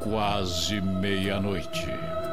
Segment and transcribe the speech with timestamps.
[0.00, 2.09] quase meia-noite.